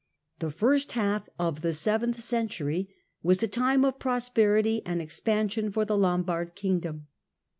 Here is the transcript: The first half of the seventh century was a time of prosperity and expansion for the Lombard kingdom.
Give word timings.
The 0.39 0.49
first 0.49 0.93
half 0.93 1.29
of 1.37 1.61
the 1.61 1.73
seventh 1.75 2.19
century 2.21 2.89
was 3.21 3.43
a 3.43 3.47
time 3.47 3.85
of 3.85 3.99
prosperity 3.99 4.81
and 4.83 4.99
expansion 4.99 5.69
for 5.71 5.85
the 5.85 5.95
Lombard 5.95 6.55
kingdom. 6.55 7.05